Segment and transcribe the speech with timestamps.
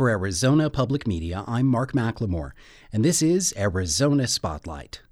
[0.00, 2.52] For Arizona Public Media, I'm Mark McLemore,
[2.90, 5.02] and this is Arizona Spotlight.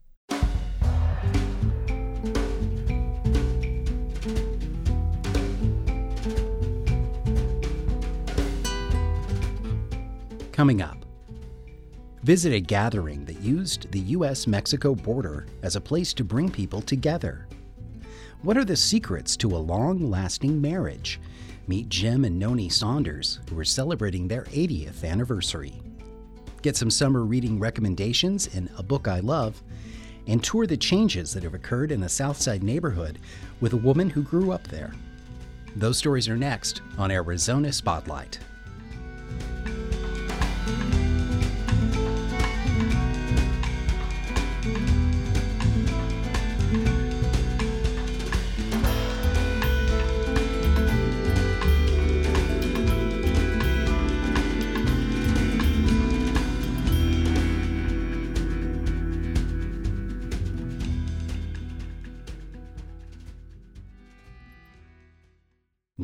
[10.52, 11.04] Coming up,
[12.22, 14.46] visit a gathering that used the U.S.
[14.46, 17.46] Mexico border as a place to bring people together.
[18.40, 21.20] What are the secrets to a long lasting marriage?
[21.68, 25.74] Meet Jim and Noni Saunders, who are celebrating their 80th anniversary.
[26.62, 29.62] Get some summer reading recommendations in A Book I Love,
[30.26, 33.18] and tour the changes that have occurred in a Southside neighborhood
[33.60, 34.94] with a woman who grew up there.
[35.76, 38.38] Those stories are next on Arizona Spotlight.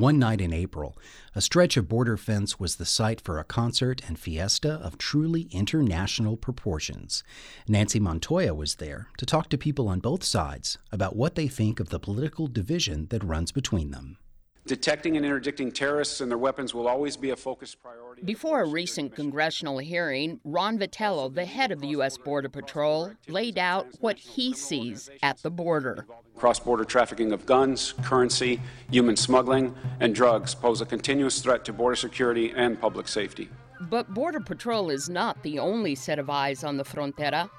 [0.04, 0.98] One night in April,
[1.34, 5.48] a stretch of border fence was the site for a concert and fiesta of truly
[5.50, 7.24] international proportions.
[7.66, 11.80] Nancy Montoya was there to talk to people on both sides about what they think
[11.80, 14.18] of the political division that runs between them.
[14.66, 18.22] Detecting and interdicting terrorists and their weapons will always be a focus priority.
[18.22, 22.16] Before a recent congressional hearing, Ron Vitiello, the head of the U.S.
[22.16, 26.06] Border Patrol, laid out what he sees at the border.
[26.34, 28.58] Cross border trafficking of guns, currency,
[28.90, 33.50] human smuggling, and drugs pose a continuous threat to border security and public safety.
[33.82, 37.50] But Border Patrol is not the only set of eyes on the frontera.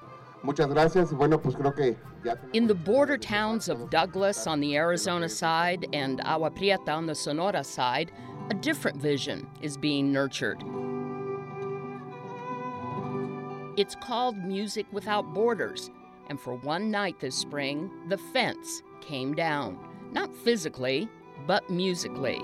[0.46, 1.12] Muchas gracias.
[1.12, 1.96] Bueno, pues creo que
[2.54, 7.16] In the border towns of Douglas on the Arizona side and Agua Prieta on the
[7.16, 8.12] Sonora side,
[8.52, 10.64] a different vision is being nurtured.
[13.76, 15.90] It's called Music Without Borders,
[16.30, 19.80] and for one night this spring, the fence came down.
[20.14, 21.10] Not physically,
[21.48, 22.40] but musically.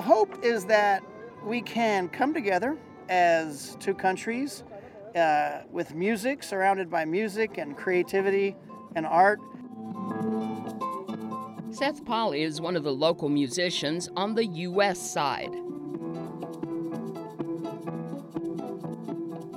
[0.00, 1.02] The hope is that
[1.44, 2.78] we can come together
[3.10, 4.64] as two countries
[5.14, 8.56] uh, with music, surrounded by music and creativity
[8.96, 9.40] and art.
[11.70, 14.98] Seth Polly is one of the local musicians on the U.S.
[14.98, 15.52] side.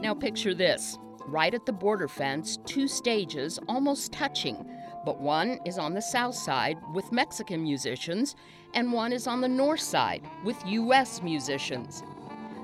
[0.01, 4.57] Now, picture this right at the border fence, two stages almost touching,
[5.05, 8.35] but one is on the south side with Mexican musicians,
[8.73, 11.21] and one is on the north side with U.S.
[11.21, 12.03] musicians.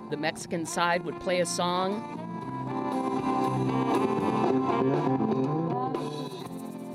[0.09, 2.15] The Mexican side would play a song,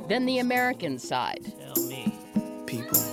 [0.09, 1.53] then the American side.
[2.67, 3.04] People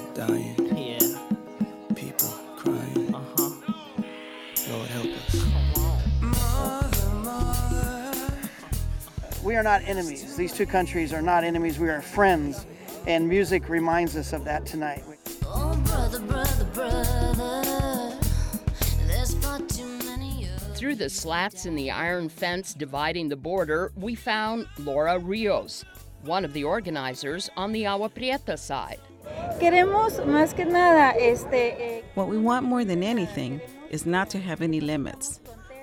[9.52, 10.38] We are not enemies.
[10.38, 11.78] These two countries are not enemies.
[11.78, 12.66] We are friends.
[13.06, 15.04] And music reminds us of that tonight.
[15.44, 18.18] Oh, brother, brother, brother.
[19.08, 23.92] There's far too many of Through the slats in the iron fence dividing the border,
[23.98, 25.84] we found Laura Rios,
[26.22, 29.02] one of the organizers on the Agua Prieta side.
[29.60, 34.40] Queremos más que nada este eh, What we want more than anything is not to
[34.40, 35.41] have any limits.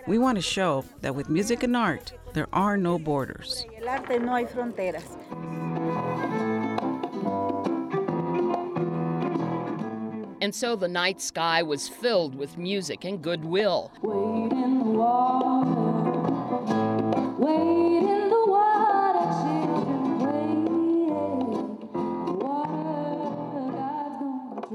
[0.08, 3.66] We want to show that with music and art, there are no borders.
[3.78, 5.18] el arte no hay fronteras.
[10.40, 13.92] And so the night sky was filled with music and goodwill.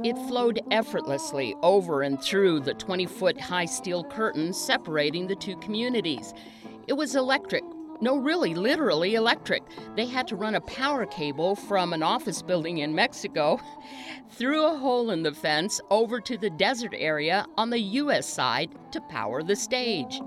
[0.04, 5.56] It flowed effortlessly over and through the 20 foot high steel curtains separating the two
[5.58, 6.34] communities.
[6.88, 7.64] It was electric.
[8.02, 9.64] No, really, literally electric.
[9.96, 13.62] They had to run a power cable from an office building in Mexico
[14.32, 18.28] through a hole in the fence over to the desert area on the U.S.
[18.28, 20.20] side to power the stage.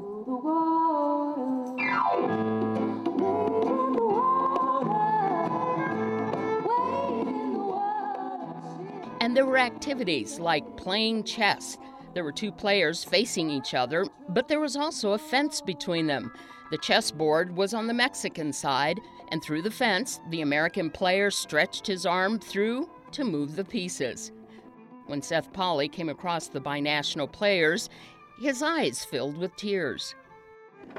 [9.26, 11.78] And there were activities like playing chess.
[12.14, 16.32] There were two players facing each other, but there was also a fence between them.
[16.70, 19.00] The chessboard was on the Mexican side,
[19.32, 24.30] and through the fence, the American player stretched his arm through to move the pieces.
[25.06, 27.90] When Seth Polly came across the binational players,
[28.40, 30.14] his eyes filled with tears.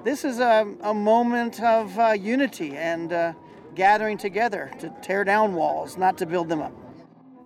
[0.03, 3.33] This is a, a moment of uh, unity and uh,
[3.73, 6.73] gathering together to tear down walls, not to build them up.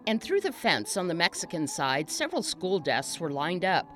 [0.07, 3.87] And through the fence on the Mexican side, several school desks were lined up.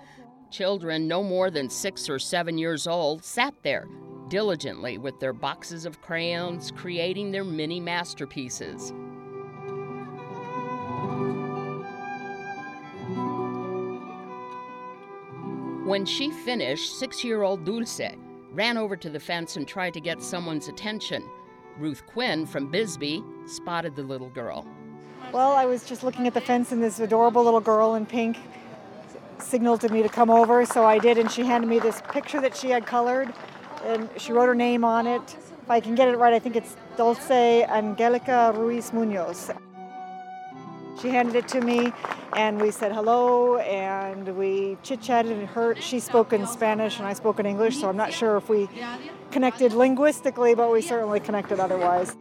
[0.51, 3.87] Children no more than six or seven years old sat there,
[4.29, 8.93] diligently with their boxes of crayons, creating their mini masterpieces.
[15.85, 18.15] When she finished, six year old Dulce
[18.51, 21.23] ran over to the fence and tried to get someone's attention.
[21.77, 24.65] Ruth Quinn from Bisbee spotted the little girl.
[25.35, 28.37] Well, I was just looking at the fence, and this adorable little girl in pink
[29.37, 32.39] signaled to me to come over, so I did, and she handed me this picture
[32.39, 33.33] that she had colored,
[33.83, 35.35] and she wrote her name on it.
[35.61, 39.51] If I can get it right, I think it's Dulce Angelica Ruiz Munoz.
[41.01, 41.91] She handed it to me,
[42.37, 45.33] and we said hello, and we chit chatted.
[45.33, 48.37] And her, she spoke in Spanish, and I spoke in English, so I'm not sure
[48.37, 48.69] if we
[49.31, 52.15] connected linguistically, but we certainly connected otherwise.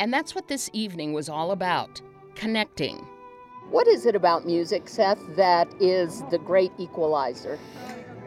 [0.00, 2.00] And that's what this evening was all about
[2.36, 3.06] connecting.
[3.70, 7.58] What is it about music, Seth, that is the great equalizer?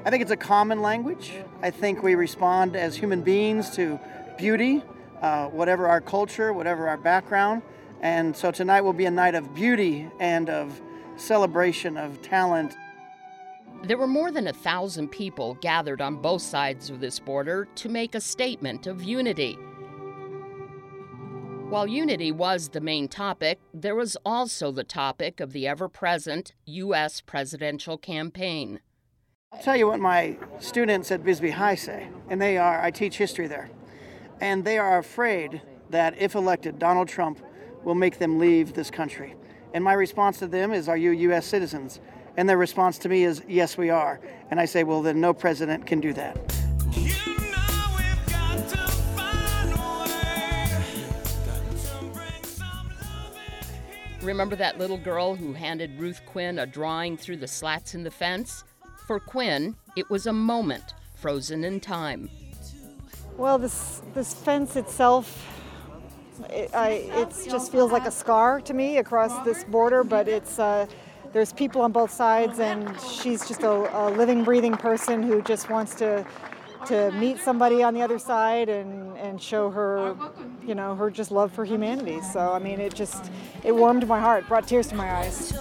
[0.04, 1.34] I think it's a common language.
[1.62, 4.00] I think we respond as human beings to
[4.38, 4.84] beauty,
[5.22, 7.62] uh, whatever our culture, whatever our background.
[8.02, 10.82] And so tonight will be a night of beauty and of
[11.16, 12.76] celebration of talent.
[13.84, 17.90] There were more than a thousand people gathered on both sides of this border to
[17.90, 19.58] make a statement of unity.
[21.70, 26.54] While unity was the main topic, there was also the topic of the ever present
[26.66, 27.22] U.S.
[27.22, 28.80] presidential campaign.
[29.54, 33.20] I'll tell you what my students at Bisbee High say, and they are, I teach
[33.20, 33.70] history there,
[34.42, 35.62] and they are afraid
[35.92, 37.40] that if elected, Donald Trump
[37.84, 39.36] will make them leave this country.
[39.72, 41.46] And my response to them is, Are you U.S.
[41.46, 42.00] citizens?
[42.36, 44.20] And their response to me is, Yes, we are.
[44.50, 46.69] And I say, Well, then no president can do that.
[54.30, 58.12] Remember that little girl who handed Ruth Quinn a drawing through the slats in the
[58.12, 58.64] fence?
[59.08, 62.30] For Quinn, it was a moment frozen in time.
[63.38, 65.26] Well, this this fence itself,
[66.52, 70.04] it, I, just feels like a scar to me across this border.
[70.04, 70.86] But it's uh,
[71.34, 75.72] there's people on both sides, and she's just a, a living, breathing person who just
[75.72, 76.24] wants to
[76.86, 80.16] to meet somebody on the other side and, and show her,
[80.66, 82.22] you know, her just love for humanity.
[82.22, 83.32] So I mean, it just
[83.64, 85.54] it warmed my heart, brought tears to my eyes.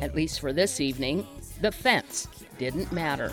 [0.00, 1.26] At least for this evening,
[1.60, 3.30] the fence didn't matter.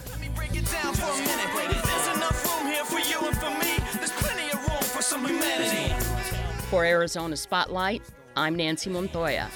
[6.70, 8.02] For Arizona Spotlight,
[8.38, 9.50] I'm Nancy Montoya.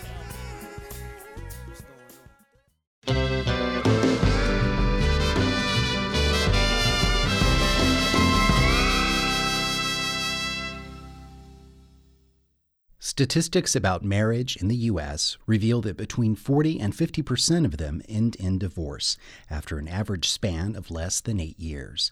[13.15, 15.37] Statistics about marriage in the U.S.
[15.47, 19.15] reveal that between 40 and 50 percent of them end in divorce
[19.49, 22.11] after an average span of less than eight years.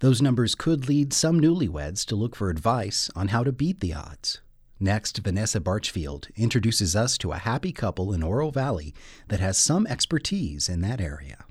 [0.00, 3.94] Those numbers could lead some newlyweds to look for advice on how to beat the
[3.94, 4.42] odds.
[4.78, 8.92] Next, Vanessa Barchfield introduces us to a happy couple in Oro Valley
[9.28, 11.46] that has some expertise in that area.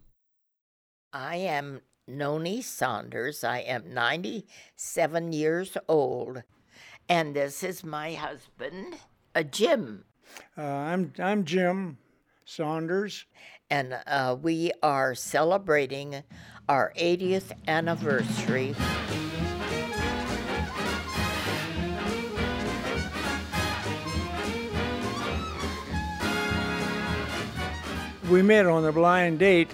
[1.11, 3.43] I am Noni Saunders.
[3.43, 6.43] I am 97 years old.
[7.09, 8.95] And this is my husband,
[9.35, 10.05] uh, Jim.
[10.57, 11.97] Uh, I'm I'm Jim
[12.45, 13.25] Saunders,
[13.69, 16.23] and uh, we are celebrating
[16.69, 18.73] our 80th anniversary.
[28.29, 29.69] We met on a blind date.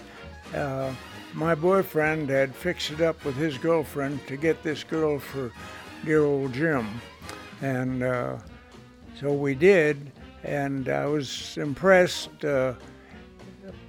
[0.53, 0.91] Uh,
[1.33, 5.51] my boyfriend had fixed it up with his girlfriend to get this girl for
[6.03, 6.87] dear old Jim.
[7.61, 8.37] And uh,
[9.19, 10.11] so we did,
[10.43, 12.43] and I was impressed.
[12.43, 12.73] Uh,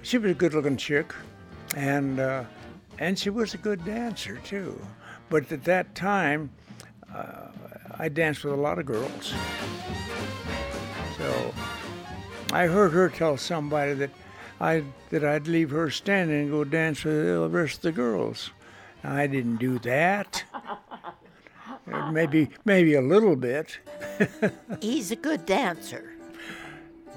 [0.01, 1.13] she was a good looking chick,
[1.75, 2.43] and, uh,
[2.99, 4.79] and she was a good dancer too.
[5.29, 6.49] But at that time,
[7.13, 7.47] uh,
[7.97, 9.33] I danced with a lot of girls.
[11.17, 11.53] So
[12.51, 14.09] I heard her tell somebody that
[14.59, 18.51] I that I'd leave her standing and go dance with the rest of the girls.
[19.03, 20.43] I didn't do that.
[22.11, 23.79] Maybe maybe a little bit.
[24.81, 26.13] He's a good dancer.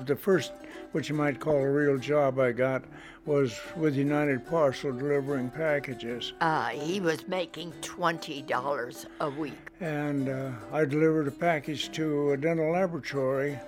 [0.06, 0.52] The first,
[0.92, 2.84] what you might call a real job I got,
[3.26, 6.32] was with United Parcel delivering packages.
[6.40, 9.54] Uh, he was making twenty dollars a week.
[9.80, 13.58] And uh, I delivered a package to a dental laboratory,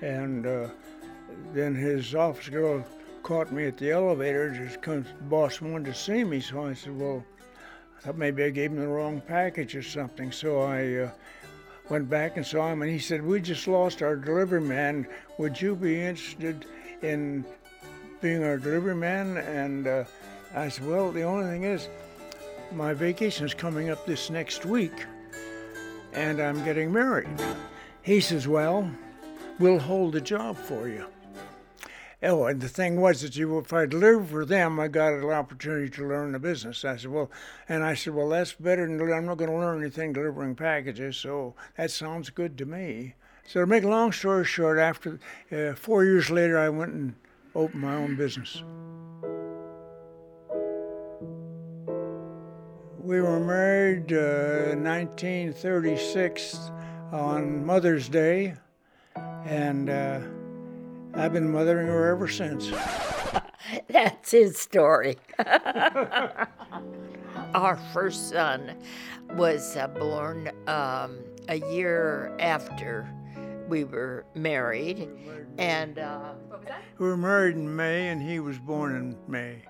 [0.00, 0.68] and uh,
[1.52, 2.84] then his office girl
[3.22, 4.50] caught me at the elevator.
[4.50, 7.24] Just comes, boss wanted to see me, so I said, "Well,
[8.04, 10.30] thought maybe I gave him the wrong package or something.
[10.30, 11.10] So I uh,
[11.88, 15.06] went back and saw him, and he said, "We just lost our delivery man.
[15.38, 16.66] Would you be interested
[17.00, 17.46] in
[18.20, 20.04] being our delivery man?" And uh,
[20.54, 21.88] I said, "Well, the only thing is,
[22.72, 25.06] my vacation is coming up this next week,
[26.12, 27.28] and I'm getting married."
[28.02, 28.90] He says, "Well,
[29.58, 31.06] we'll hold the job for you."
[32.26, 35.24] Oh, and the thing was that you, if I delivered for them, I got an
[35.24, 36.82] opportunity to learn the business.
[36.82, 37.30] I said, well,
[37.68, 41.18] and I said, well, that's better than I'm not going to learn anything delivering packages,
[41.18, 43.14] so that sounds good to me.
[43.46, 45.20] So to make a long story short, after
[45.52, 47.14] uh, four years later, I went and
[47.54, 48.62] opened my own business.
[53.02, 56.70] We were married uh, 1936
[57.12, 58.54] on Mother's Day,
[59.44, 59.90] and.
[59.90, 60.20] Uh,
[61.16, 62.70] I've been mothering her ever since.
[63.88, 65.16] That's his story.
[67.54, 68.76] Our first son
[69.34, 71.18] was uh, born um,
[71.48, 73.08] a year after
[73.68, 75.08] we were married.
[75.58, 76.82] And uh, What was that?
[76.98, 79.62] We were married in May, and he was born in May.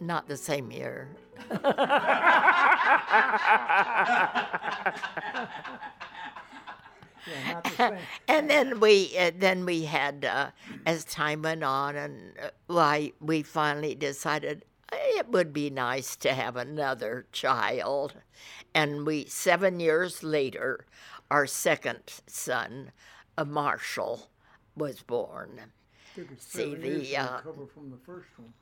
[0.00, 1.14] not the same year.
[8.28, 10.50] and then we uh, then we had uh,
[10.86, 16.16] as time went on and uh, why we finally decided "Eh, it would be nice
[16.16, 18.14] to have another child
[18.74, 20.84] and we 7 years later
[21.30, 22.92] our second son
[23.38, 24.28] uh, Marshall
[24.76, 25.72] was born
[26.38, 28.52] see the uh, recover from the first one.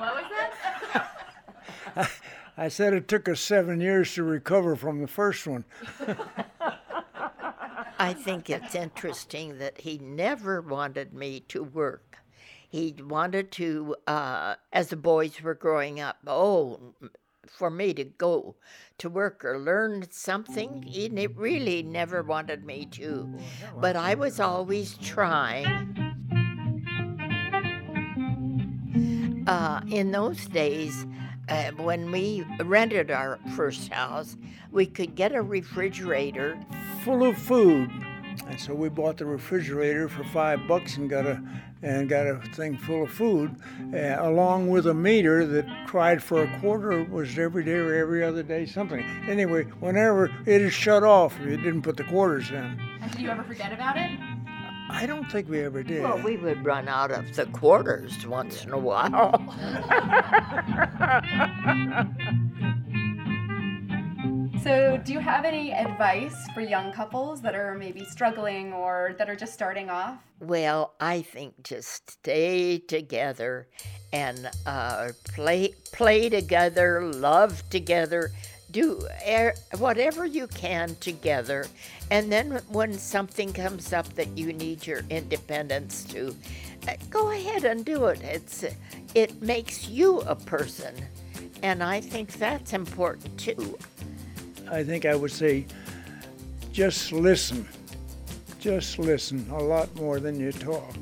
[0.00, 0.24] What was
[1.94, 2.10] that?
[2.56, 5.64] I said it took us seven years to recover from the first one.
[8.02, 12.18] I think it's interesting that he never wanted me to work.
[12.68, 16.94] He wanted to, uh, as the boys were growing up, oh,
[17.46, 18.56] for me to go
[18.98, 20.82] to work or learn something.
[20.82, 23.38] He ne- really never wanted me to.
[23.76, 25.94] But I was always trying.
[29.46, 31.06] Uh, in those days,
[31.48, 34.36] uh, when we rented our first house,
[34.72, 36.58] we could get a refrigerator
[37.04, 37.90] full of food.
[38.48, 41.40] And so we bought the refrigerator for five bucks and got a
[41.84, 43.56] and got a thing full of food,
[43.92, 46.92] uh, along with a meter that cried for a quarter.
[46.92, 49.04] It was every day or every other day, something.
[49.28, 52.78] Anyway, whenever it is shut off, if you didn't put the quarters in.
[53.00, 54.12] And did you ever forget about it?
[54.90, 56.04] I don't think we ever did.
[56.04, 59.32] Well, we would run out of the quarters once in a while.
[64.62, 69.28] So, do you have any advice for young couples that are maybe struggling or that
[69.28, 70.18] are just starting off?
[70.42, 73.68] well, I think just stay together
[74.12, 78.32] and uh, play play together, love together,
[78.70, 81.66] do er- whatever you can together,
[82.10, 86.34] and then when something comes up that you need your independence to,
[86.88, 88.20] uh, go ahead and do it.
[88.22, 88.64] It's
[89.14, 90.94] it makes you a person,
[91.62, 93.78] and I think that's important too.
[94.72, 95.66] I think I would say
[96.72, 97.68] just listen.
[98.58, 100.96] Just listen a lot more than you talk.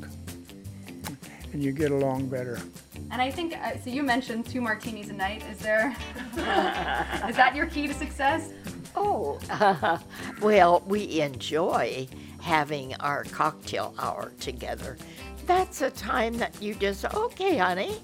[1.52, 2.58] And you get along better.
[3.12, 3.90] And I think uh, so.
[3.90, 5.44] You mentioned two martinis a night.
[5.50, 5.94] Is there?
[6.36, 8.52] is that your key to success?
[8.96, 9.38] Oh,
[10.42, 12.08] well, we enjoy
[12.40, 14.96] having our cocktail hour together.
[15.46, 18.00] That's a time that you just, okay, honey,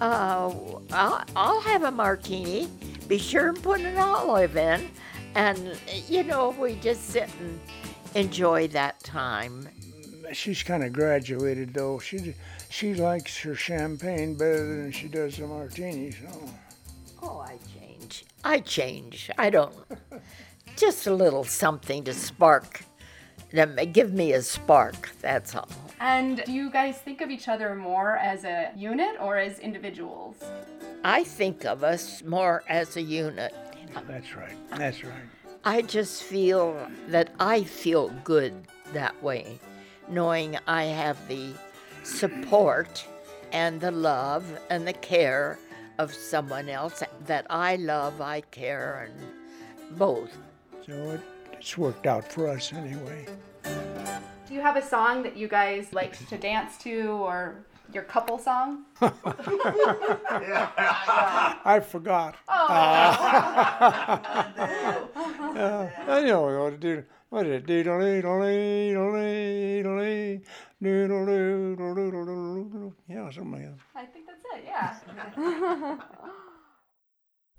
[0.00, 0.52] uh,
[0.92, 2.68] I'll, I'll have a martini.
[3.08, 4.88] Be sure and put an olive in.
[5.34, 7.60] And, you know, we just sit and
[8.14, 9.68] enjoy that time.
[10.32, 12.00] She's kind of graduated though.
[12.00, 12.34] She
[12.68, 16.10] she likes her champagne better than she does the martini.
[16.10, 16.50] So
[17.22, 18.24] Oh, I change.
[18.44, 19.30] I change.
[19.38, 19.74] I don't.
[20.76, 22.82] Just a little something to spark.
[23.92, 25.68] Give me a spark, that's all.
[26.00, 30.36] And do you guys think of each other more as a unit or as individuals?
[31.04, 33.54] I think of us more as a unit.
[34.06, 34.56] that's right.
[34.70, 35.14] That's right.
[35.64, 36.76] I just feel
[37.08, 38.54] that I feel good
[38.92, 39.58] that way,
[40.08, 41.54] knowing I have the
[42.04, 43.04] support
[43.52, 45.58] and the love and the care
[45.98, 50.36] of someone else that I love, I care, and both.
[50.84, 51.20] So it,
[51.52, 53.26] it's worked out for us anyway.
[54.46, 57.56] Do you have a song that you guys like to dance to or
[57.92, 58.84] your couple song?
[61.64, 62.36] I forgot.
[62.48, 62.66] Uh,
[66.08, 67.02] I know what to do.
[67.30, 67.66] What is it?
[67.66, 70.40] Diddle diddle diddle diddle
[70.80, 72.94] diddle diddle diddle diddle.
[73.08, 73.78] Yeah, something like that.
[73.96, 75.96] I think that's it, yeah.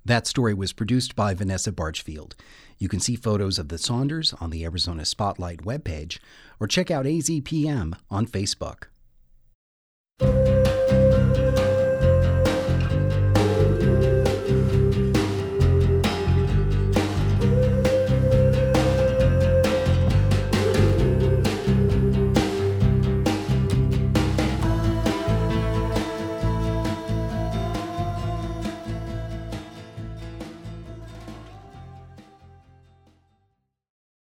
[0.08, 2.34] That story was produced by Vanessa Barchfield.
[2.78, 6.20] You can see photos of the Saunders on the Arizona Spotlight webpage
[6.62, 8.84] or check out AZPM on Facebook.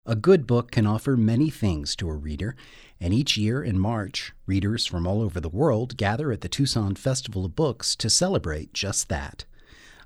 [0.09, 2.55] A good book can offer many things to a reader,
[3.01, 6.95] and each year in March, readers from all over the world gather at the Tucson
[6.95, 9.47] Festival of Books to celebrate just that.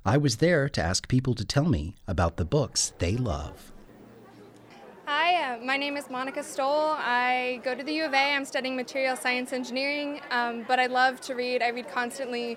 [0.02, 3.72] I was there to ask people to tell me about the books they love.
[5.04, 6.94] Hi, uh, my name is Monica Stoll.
[6.96, 8.34] I go to the U of A.
[8.34, 11.62] I'm studying material science engineering, um, but I love to read.
[11.62, 12.56] I read constantly.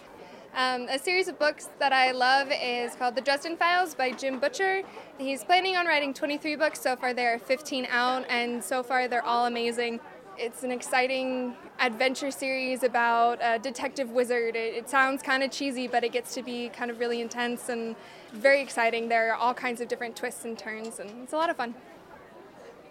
[0.55, 4.39] Um, a series of books that I love is called The Dresden Files by Jim
[4.39, 4.83] Butcher.
[5.17, 6.79] He's planning on writing 23 books.
[6.79, 10.00] So far, there are 15 out, and so far, they're all amazing.
[10.38, 14.55] It's an exciting adventure series about a detective wizard.
[14.55, 17.69] It, it sounds kind of cheesy, but it gets to be kind of really intense
[17.69, 17.95] and
[18.31, 19.10] very exciting.
[19.10, 21.74] There are all kinds of different twists and turns, and it's a lot of fun.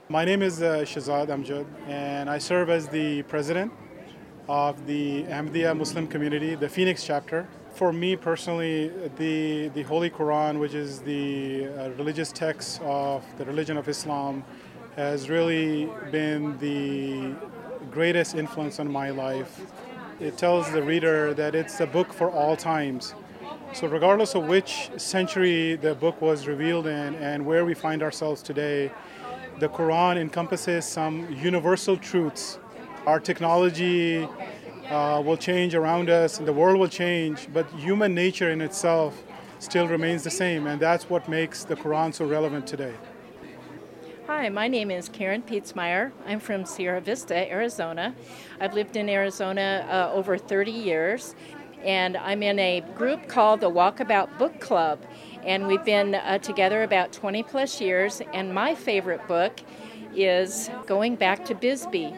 [0.08, 3.72] My name is uh, Shazad Amjad, and I serve as the president
[4.48, 7.46] of the Ahmadiyya Muslim community, the Phoenix chapter.
[7.74, 13.44] For me personally, the, the Holy Quran, which is the uh, religious text of the
[13.44, 14.44] religion of Islam,
[14.96, 17.34] has really been the
[17.90, 19.60] greatest influence on my life.
[20.20, 23.14] It tells the reader that it's a book for all times.
[23.72, 28.42] So, regardless of which century the book was revealed in and where we find ourselves
[28.42, 28.92] today,
[29.60, 32.58] the Quran encompasses some universal truths
[33.06, 34.28] our technology
[34.88, 39.22] uh, will change around us and the world will change, but human nature in itself
[39.58, 42.94] still remains the same, and that's what makes the Quran so relevant today.
[44.26, 46.12] Hi, my name is Karen Pietzmeyer.
[46.26, 48.14] I'm from Sierra Vista, Arizona.
[48.60, 51.34] I've lived in Arizona uh, over 30 years,
[51.84, 55.00] and I'm in a group called the Walkabout Book Club.
[55.44, 59.60] And we've been uh, together about 20 plus years, and my favorite book
[60.14, 62.14] is Going Back to Bisbee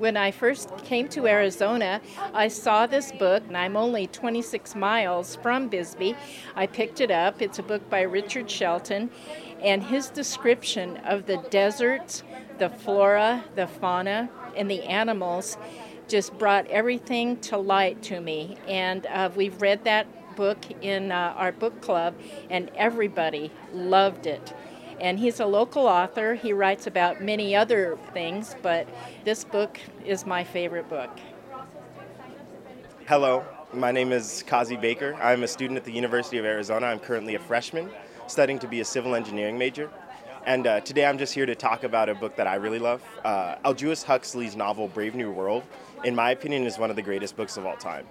[0.00, 2.00] when I first came to Arizona,
[2.32, 6.16] I saw this book, and I'm only 26 miles from Bisbee.
[6.56, 7.42] I picked it up.
[7.42, 9.10] It's a book by Richard Shelton,
[9.62, 12.22] and his description of the deserts,
[12.56, 15.58] the flora, the fauna, and the animals
[16.08, 18.56] just brought everything to light to me.
[18.66, 22.14] And uh, we've read that book in uh, our book club,
[22.48, 24.54] and everybody loved it.
[25.00, 26.34] And he's a local author.
[26.34, 28.86] He writes about many other things, but
[29.24, 31.10] this book is my favorite book.
[33.06, 35.14] Hello, my name is Kazi Baker.
[35.14, 36.86] I'm a student at the University of Arizona.
[36.86, 37.90] I'm currently a freshman
[38.26, 39.90] studying to be a civil engineering major.
[40.44, 43.02] And uh, today I'm just here to talk about a book that I really love.
[43.24, 45.64] Uh, Aldous Huxley's novel Brave New World,
[46.04, 48.06] in my opinion, is one of the greatest books of all time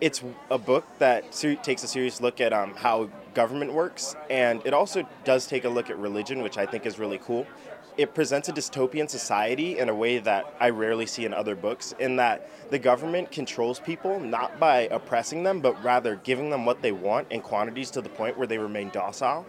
[0.00, 4.62] it's a book that ser- takes a serious look at um, how government works, and
[4.64, 7.46] it also does take a look at religion, which I think is really cool.
[7.98, 11.94] It presents a dystopian society in a way that I rarely see in other books,
[11.98, 16.80] in that the government controls people not by oppressing them, but rather giving them what
[16.80, 19.44] they want in quantities to the point where they remain docile.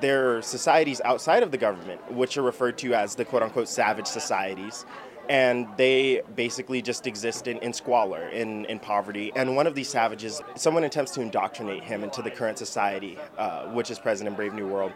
[0.00, 3.68] There are societies outside of the government, which are referred to as the quote unquote
[3.68, 4.86] savage societies,
[5.32, 9.32] and they basically just exist in, in squalor, in, in poverty.
[9.34, 13.64] And one of these savages, someone attempts to indoctrinate him into the current society, uh,
[13.68, 14.92] which is present in Brave New World.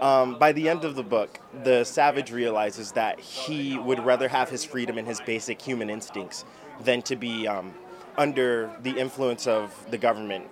[0.00, 4.50] Um, by the end of the book, the savage realizes that he would rather have
[4.50, 6.44] his freedom and his basic human instincts
[6.82, 7.72] than to be um,
[8.16, 10.48] under the influence of the government.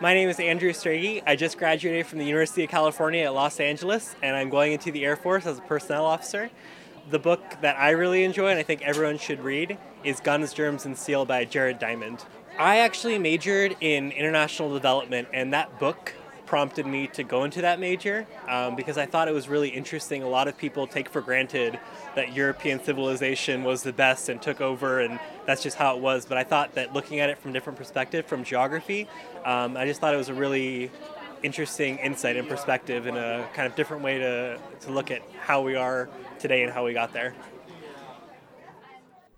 [0.00, 1.24] My name is Andrew Strage.
[1.26, 4.92] I just graduated from the University of California at Los Angeles, and I'm going into
[4.92, 6.48] the Air Force as a personnel officer
[7.10, 10.84] the book that I really enjoy and I think everyone should read is Guns, Germs,
[10.84, 12.24] and Steel by Jared Diamond.
[12.58, 17.80] I actually majored in international development, and that book prompted me to go into that
[17.80, 20.22] major um, because I thought it was really interesting.
[20.22, 21.80] A lot of people take for granted
[22.14, 26.26] that European civilization was the best and took over, and that's just how it was.
[26.26, 29.08] But I thought that looking at it from different perspective, from geography,
[29.46, 30.90] um, I just thought it was a really
[31.42, 35.62] interesting insight and perspective and a kind of different way to, to look at how
[35.62, 37.34] we are today and how we got there.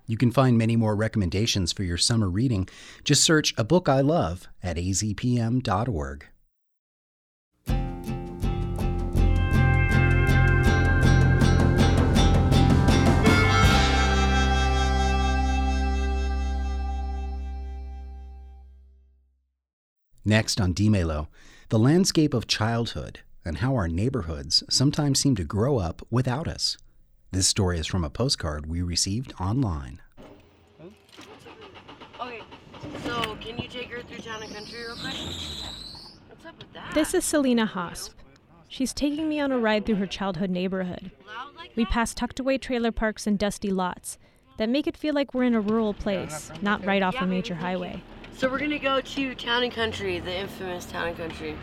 [0.07, 2.69] You can find many more recommendations for your summer reading.
[3.05, 6.27] Just search A Book I Love at azpm.org.
[20.27, 21.29] Next on Dimelo,
[21.75, 26.79] the landscape of childhood and how our neighborhoods sometimes seem to grow up without us.
[27.33, 30.01] This story is from a postcard we received online.
[32.21, 32.43] Okay,
[33.03, 35.15] so can you take her through town and country real quick?
[36.29, 36.95] What's up with that?
[36.95, 38.11] This is Selena Hosp.
[38.69, 41.11] She's taking me on a ride through her childhood neighborhood.
[41.75, 44.17] We pass tucked away trailer parks and dusty lots
[44.59, 47.57] that make it feel like we're in a rural place, not right off a major
[47.57, 48.01] highway.
[48.37, 51.57] So we're gonna go to town and country, the infamous town and country.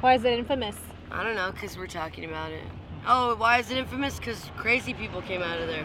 [0.00, 0.76] Why is it infamous?
[1.10, 2.62] I don't know, cause we're talking about it.
[3.08, 4.20] Oh, why is it infamous?
[4.20, 5.84] Cause crazy people came out of there.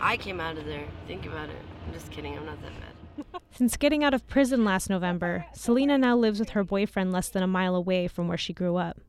[0.00, 0.86] I came out of there.
[1.06, 1.62] Think about it.
[1.86, 2.34] I'm just kidding.
[2.34, 3.42] I'm not that bad.
[3.50, 7.42] Since getting out of prison last November, Selena now lives with her boyfriend less than
[7.42, 9.02] a mile away from where she grew up.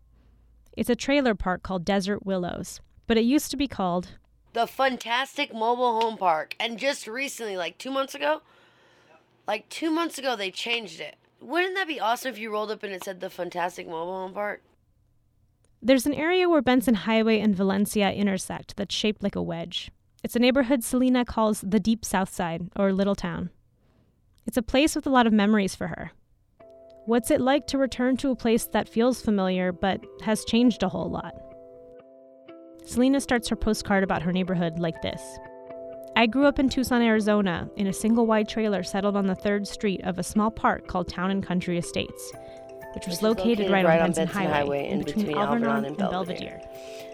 [0.75, 4.17] It's a trailer park called Desert Willows, but it used to be called
[4.51, 8.41] The Fantastic Mobile Home Park, and just recently, like two months ago,
[9.47, 11.15] like two months ago, they changed it.
[11.41, 14.33] Wouldn't that be awesome if you rolled up and it said the Fantastic Mobile Home
[14.33, 14.61] Park?
[15.81, 19.91] There's an area where Benson Highway and Valencia intersect that's shaped like a wedge.
[20.23, 23.49] It's a neighborhood Selena calls the Deep South Side, or Little Town.
[24.45, 26.11] It's a place with a lot of memories for her.
[27.05, 30.89] What's it like to return to a place that feels familiar but has changed a
[30.89, 31.33] whole lot?
[32.85, 35.21] Selena starts her postcard about her neighborhood like this
[36.15, 39.67] I grew up in Tucson, Arizona, in a single wide trailer settled on the third
[39.67, 42.31] street of a small park called Town and Country Estates,
[42.93, 45.25] which was Which is located, right, right on on Benson, Benson Highway, Highway in between,
[45.25, 46.61] between Alvernon Alvernon and and Belvedere.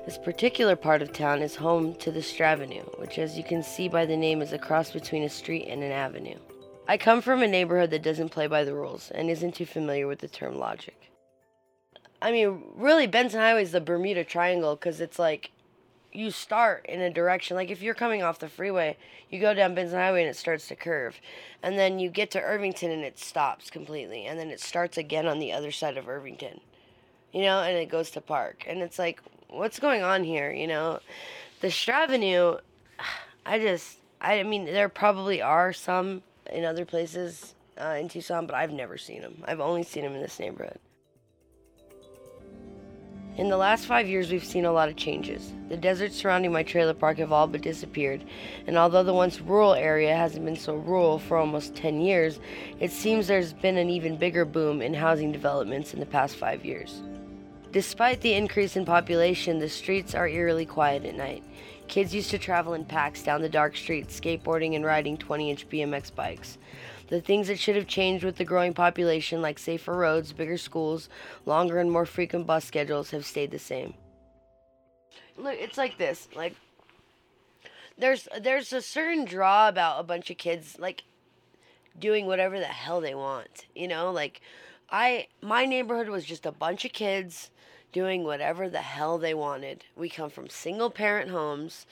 [0.05, 3.87] This particular part of town is home to the Stravenue, which, as you can see
[3.87, 6.37] by the name, is a cross between a street and an avenue.
[6.87, 10.07] I come from a neighborhood that doesn't play by the rules and isn't too familiar
[10.07, 11.11] with the term logic.
[12.21, 15.51] I mean, really, Benson Highway is the Bermuda Triangle because it's like
[16.11, 17.55] you start in a direction.
[17.55, 18.97] Like if you're coming off the freeway,
[19.29, 21.19] you go down Benson Highway and it starts to curve.
[21.61, 24.25] And then you get to Irvington and it stops completely.
[24.25, 26.61] And then it starts again on the other side of Irvington,
[27.31, 28.65] you know, and it goes to Park.
[28.67, 30.99] And it's like, what's going on here, you know?
[31.61, 32.57] The Stravenue,
[33.45, 38.55] I just, I mean, there probably are some in other places uh, in Tucson, but
[38.55, 39.43] I've never seen them.
[39.45, 40.79] I've only seen them in this neighborhood.
[43.39, 45.53] In the last five years, we've seen a lot of changes.
[45.69, 48.25] The deserts surrounding my trailer park have all but disappeared,
[48.67, 52.41] and although the once rural area hasn't been so rural for almost 10 years,
[52.81, 56.65] it seems there's been an even bigger boom in housing developments in the past five
[56.65, 57.01] years.
[57.71, 61.41] Despite the increase in population, the streets are eerily quiet at night.
[61.87, 65.69] Kids used to travel in packs down the dark streets, skateboarding and riding 20 inch
[65.69, 66.57] BMX bikes.
[67.09, 71.09] The things that should have changed with the growing population, like safer roads, bigger schools,
[71.45, 73.95] longer and more frequent bus schedules, have stayed the same.
[75.35, 76.27] Look, it's like this.
[76.35, 76.55] Like,
[77.97, 81.03] there's there's a certain draw about a bunch of kids like
[81.99, 83.65] doing whatever the hell they want.
[83.75, 84.41] You know, like
[84.91, 87.51] I my neighborhood was just a bunch of kids
[87.91, 89.83] doing whatever the hell they wanted.
[89.95, 91.85] We come from single parent homes.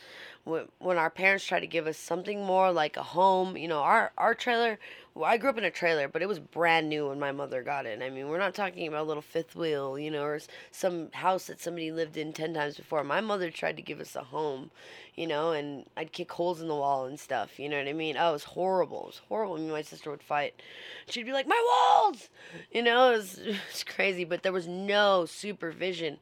[0.47, 4.13] When our parents tried to give us something more like a home, you know, our
[4.17, 4.79] our trailer.
[5.13, 7.63] Well, I grew up in a trailer, but it was brand new when my mother
[7.63, 8.01] got it.
[8.01, 10.39] I mean, we're not talking about a little fifth wheel, you know, or
[10.71, 13.03] some house that somebody lived in ten times before.
[13.03, 14.71] My mother tried to give us a home,
[15.15, 17.59] you know, and I'd kick holes in the wall and stuff.
[17.59, 18.15] You know what I mean?
[18.17, 19.01] Oh, it was horrible.
[19.01, 19.57] It was horrible.
[19.57, 20.61] Me and my sister would fight.
[21.09, 22.29] She'd be like, "My walls,"
[22.71, 23.11] you know.
[23.11, 26.19] It was, it was crazy, but there was no supervision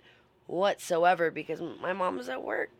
[0.47, 2.71] whatsoever because my mom was at work.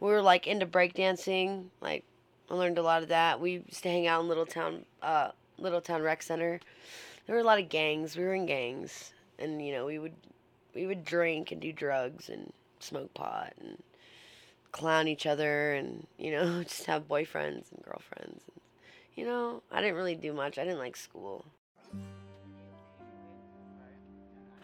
[0.00, 1.66] We were like into breakdancing.
[1.80, 2.04] Like,
[2.50, 3.40] I learned a lot of that.
[3.40, 6.60] We used to hang out in Little Town, uh, Little Town Rec Center.
[7.26, 8.16] There were a lot of gangs.
[8.16, 10.14] We were in gangs, and you know, we would
[10.74, 13.82] we would drink and do drugs and smoke pot and
[14.70, 18.42] clown each other and you know just have boyfriends and girlfriends.
[18.52, 18.60] And,
[19.16, 20.58] you know, I didn't really do much.
[20.58, 21.44] I didn't like school.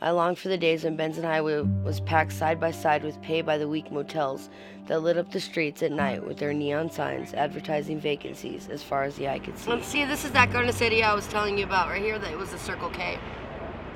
[0.04, 3.40] I longed for the days when Benson Highway was packed side by side with pay
[3.40, 4.50] by the week motels
[4.86, 9.04] that lit up the streets at night with their neon signs advertising vacancies as far
[9.04, 9.70] as the eye could see.
[9.70, 12.18] Let's see, this is that Garden City I was telling you about right here.
[12.18, 13.18] That it was the Circle K.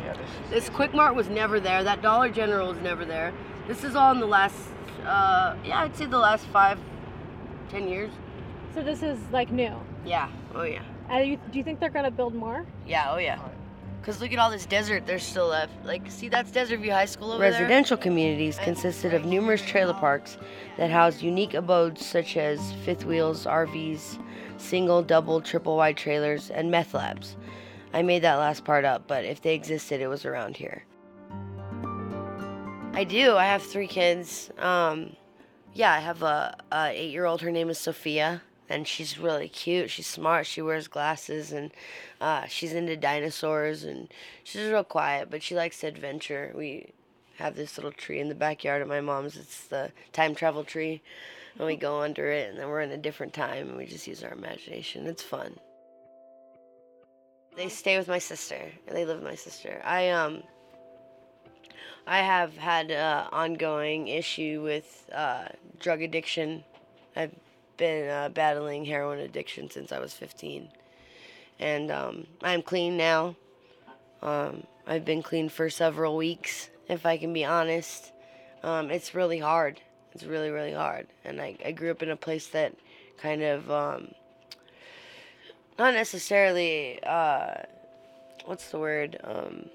[0.03, 1.85] Yeah, this this Quick Mart was never there.
[1.85, 3.35] That Dollar General was never there.
[3.66, 4.57] This is all in the last,
[5.05, 6.79] uh, yeah, I'd say the last five,
[7.68, 8.11] ten years.
[8.73, 9.77] So this is like new.
[10.07, 10.31] Yeah.
[10.55, 10.85] Oh yeah.
[11.12, 12.64] Uh, you, do you think they're gonna build more?
[12.87, 13.38] Yeah, oh yeah.
[14.09, 15.71] Cause look at all this desert there's still left.
[15.85, 20.38] Like, see that's Desert View High School over Residential communities consisted of numerous trailer parks
[20.79, 24.18] that housed unique abodes such as fifth wheels, RVs,
[24.57, 27.37] single, double, triple wide trailers, and meth labs.
[27.92, 30.87] I made that last part up, but if they existed, it was around here.
[32.94, 33.37] I do.
[33.37, 34.51] I have three kids.
[34.57, 35.16] Um,
[35.75, 37.42] yeah, I have a, a eight-year-old.
[37.42, 39.90] Her name is Sophia, and she's really cute.
[39.90, 40.46] She's smart.
[40.46, 41.70] She wears glasses, and
[42.20, 43.85] uh, she's into dinosaurs.
[43.85, 44.09] And
[44.44, 46.52] she's real quiet, but she likes to adventure.
[46.54, 46.92] We
[47.37, 49.37] have this little tree in the backyard of my mom's.
[49.37, 51.00] It's the time travel tree,
[51.57, 54.07] and we go under it, and then we're in a different time, and we just
[54.07, 55.07] use our imagination.
[55.07, 55.59] It's fun.
[57.57, 58.70] They stay with my sister.
[58.87, 59.81] They live with my sister.
[59.85, 60.42] I um.
[62.07, 66.64] I have had an ongoing issue with uh, drug addiction.
[67.14, 67.35] I've
[67.78, 70.68] been uh, battling heroin addiction since I was 15.
[71.58, 73.36] And um, I'm clean now.
[74.20, 78.12] Um, I've been clean for several weeks, if I can be honest.
[78.62, 79.80] Um, it's really hard.
[80.12, 81.06] It's really, really hard.
[81.24, 82.74] And I, I grew up in a place that
[83.16, 84.12] kind of, um,
[85.78, 87.62] not necessarily, uh,
[88.44, 89.66] what's the word, um,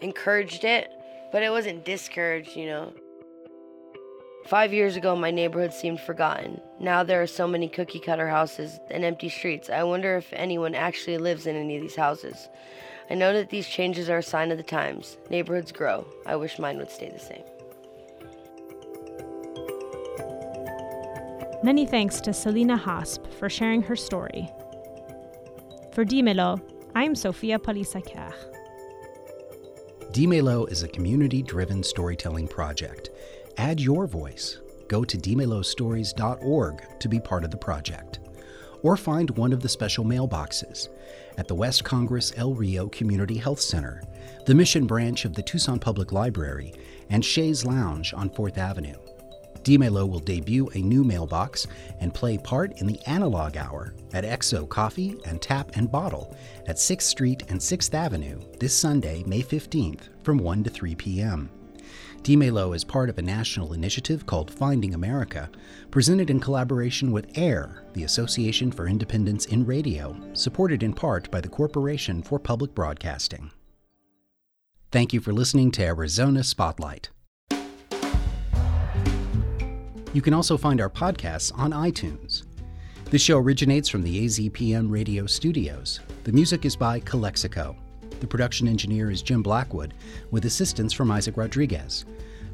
[0.00, 0.90] encouraged it,
[1.32, 2.92] but it wasn't discouraged, you know.
[4.46, 6.60] Five years ago, my neighborhood seemed forgotten.
[6.80, 9.70] Now there are so many cookie cutter houses and empty streets.
[9.70, 12.48] I wonder if anyone actually lives in any of these houses.
[13.10, 15.18] I know that these changes are a sign of the times.
[15.30, 16.06] Neighborhoods grow.
[16.26, 17.42] I wish mine would stay the same.
[21.62, 24.50] Many thanks to Selena Hasp for sharing her story.
[25.92, 26.60] For Dimelo,
[26.94, 28.32] I'm Sophia Palisaker.
[30.12, 33.10] Dimelo is a community driven storytelling project.
[33.56, 34.58] Add your voice.
[34.88, 38.20] Go to dimelostories.org to be part of the project.
[38.82, 40.88] Or find one of the special mailboxes
[41.36, 44.02] at the West Congress El Rio Community Health Center,
[44.46, 46.72] the Mission Branch of the Tucson Public Library,
[47.10, 48.96] and Che's Lounge on 4th Avenue.
[49.62, 51.66] Dimelo will debut a new mailbox
[52.00, 56.34] and play part in the Analog Hour at EXO Coffee and Tap and Bottle
[56.66, 61.50] at 6th Street and 6th Avenue this Sunday, May 15th from 1 to 3 p.m.
[62.22, 65.48] Dimelo is part of a national initiative called Finding America,
[65.90, 71.40] presented in collaboration with AIR, the Association for Independents in Radio, supported in part by
[71.40, 73.50] the Corporation for Public Broadcasting.
[74.92, 77.08] Thank you for listening to Arizona Spotlight.
[80.12, 82.42] You can also find our podcasts on iTunes.
[83.06, 86.00] This show originates from the AZPM radio studios.
[86.24, 87.76] The music is by Calexico.
[88.20, 89.94] The production engineer is Jim Blackwood,
[90.30, 92.04] with assistance from Isaac Rodriguez.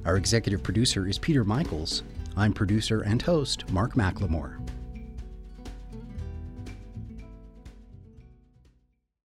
[0.04, 2.04] Our executive producer is Peter Michaels.
[2.36, 4.65] I'm producer and host Mark McLemore.